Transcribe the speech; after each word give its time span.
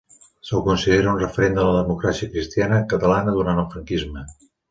Se'l 0.47 0.61
considera 0.67 1.11
un 1.11 1.19
referent 1.23 1.59
de 1.59 1.65
la 1.67 1.75
democràcia 1.81 2.31
cristiana 2.35 2.81
catalana 2.95 3.37
durant 3.39 3.63
el 3.65 3.71
franquisme. 3.77 4.27